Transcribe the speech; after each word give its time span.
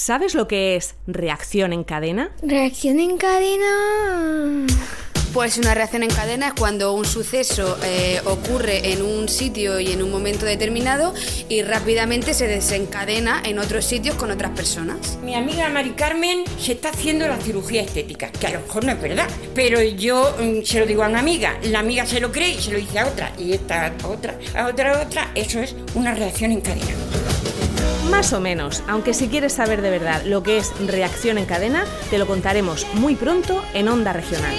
¿Sabes 0.00 0.34
lo 0.34 0.48
que 0.48 0.76
es 0.76 0.94
reacción 1.06 1.74
en 1.74 1.84
cadena? 1.84 2.30
Reacción 2.40 3.00
en 3.00 3.18
cadena. 3.18 4.66
Pues 5.34 5.58
una 5.58 5.74
reacción 5.74 6.02
en 6.02 6.08
cadena 6.08 6.48
es 6.48 6.54
cuando 6.54 6.94
un 6.94 7.04
suceso 7.04 7.76
eh, 7.84 8.18
ocurre 8.24 8.92
en 8.92 9.02
un 9.02 9.28
sitio 9.28 9.78
y 9.78 9.92
en 9.92 10.02
un 10.02 10.10
momento 10.10 10.46
determinado 10.46 11.12
y 11.50 11.60
rápidamente 11.60 12.32
se 12.32 12.46
desencadena 12.46 13.42
en 13.44 13.58
otros 13.58 13.84
sitios 13.84 14.14
con 14.14 14.30
otras 14.30 14.52
personas. 14.52 15.18
Mi 15.22 15.34
amiga 15.34 15.68
Mari 15.68 15.90
Carmen 15.90 16.44
se 16.58 16.72
está 16.72 16.88
haciendo 16.88 17.28
la 17.28 17.36
cirugía 17.36 17.82
estética, 17.82 18.32
que 18.32 18.46
a 18.46 18.52
lo 18.52 18.60
mejor 18.60 18.86
no 18.86 18.92
es 18.92 19.02
verdad, 19.02 19.28
pero 19.54 19.82
yo 19.82 20.34
mm, 20.40 20.62
se 20.64 20.80
lo 20.80 20.86
digo 20.86 21.04
a 21.04 21.08
una 21.08 21.18
amiga, 21.18 21.58
la 21.64 21.80
amiga 21.80 22.06
se 22.06 22.20
lo 22.20 22.32
cree 22.32 22.52
y 22.54 22.58
se 22.58 22.72
lo 22.72 22.78
dice 22.78 23.00
a 23.00 23.06
otra, 23.06 23.32
y 23.36 23.52
esta 23.52 23.88
a 24.02 24.08
otra, 24.08 24.38
a 24.56 24.66
otra, 24.66 24.94
a 24.94 25.02
otra, 25.02 25.30
eso 25.34 25.60
es 25.60 25.76
una 25.94 26.14
reacción 26.14 26.52
en 26.52 26.62
cadena. 26.62 27.19
Más 28.20 28.34
o 28.34 28.40
menos, 28.40 28.82
aunque 28.86 29.14
si 29.14 29.28
quieres 29.28 29.54
saber 29.54 29.80
de 29.80 29.88
verdad 29.88 30.24
lo 30.26 30.42
que 30.42 30.58
es 30.58 30.74
reacción 30.86 31.38
en 31.38 31.46
cadena, 31.46 31.86
te 32.10 32.18
lo 32.18 32.26
contaremos 32.26 32.86
muy 32.92 33.14
pronto 33.14 33.64
en 33.72 33.88
Onda 33.88 34.12
Regional. 34.12 34.54